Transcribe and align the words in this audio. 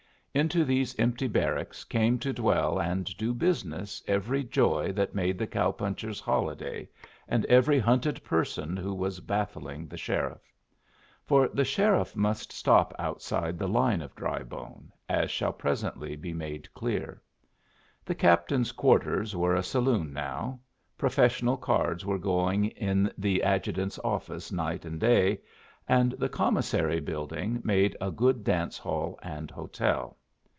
Into 0.33 0.63
these 0.63 0.97
empty 0.97 1.27
barracks 1.27 1.83
came 1.83 2.17
to 2.19 2.31
dwell 2.31 2.79
and 2.79 3.03
do 3.17 3.33
business 3.33 4.01
every 4.07 4.45
joy 4.45 4.93
that 4.93 5.13
made 5.13 5.37
the 5.37 5.45
cow 5.45 5.73
puncher's 5.73 6.21
holiday, 6.21 6.87
and 7.27 7.43
every 7.47 7.79
hunted 7.79 8.23
person 8.23 8.77
who 8.77 8.93
was 8.93 9.19
baffling 9.19 9.87
the 9.89 9.97
sheriff. 9.97 10.41
For 11.25 11.49
the 11.49 11.65
sheriff 11.65 12.15
must 12.15 12.53
stop 12.53 12.93
outside 12.97 13.59
the 13.59 13.67
line 13.67 14.01
of 14.01 14.15
Drybone, 14.15 14.93
as 15.09 15.29
shall 15.29 15.51
presently 15.51 16.15
be 16.15 16.33
made 16.33 16.73
clear. 16.73 17.21
The 18.05 18.15
captain's 18.15 18.71
quarters 18.71 19.35
were 19.35 19.55
a 19.55 19.61
saloon 19.63 20.13
now; 20.13 20.61
professional 20.97 21.57
cards 21.57 22.05
were 22.05 22.17
going 22.17 22.67
in 22.67 23.11
the 23.17 23.43
adjutant's 23.43 23.99
office 23.99 24.49
night 24.49 24.85
and 24.85 24.97
day; 24.97 25.41
and 25.89 26.13
the 26.13 26.29
commissary 26.29 27.01
building 27.01 27.59
made 27.65 27.97
a 27.99 28.11
good 28.11 28.45
dance 28.45 28.77
hall 28.77 29.19
and 29.21 29.51
hotel. 29.51 30.15